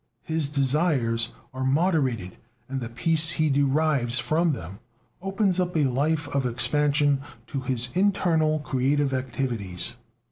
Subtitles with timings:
[0.23, 2.35] His desires are moderated,
[2.67, 4.79] and the peace he derives from them
[5.21, 9.97] opens up a life of expansion to his internal creative activities.